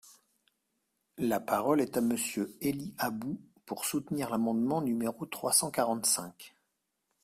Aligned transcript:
La 1.19 1.39
parole 1.39 1.79
est 1.79 1.95
à 1.95 2.01
Monsieur 2.01 2.57
Élie 2.59 2.95
Aboud, 2.97 3.37
pour 3.67 3.85
soutenir 3.85 4.31
l’amendement 4.31 4.81
numéro 4.81 5.27
trois 5.27 5.51
cent 5.53 5.69
quarante-cinq. 5.69 6.55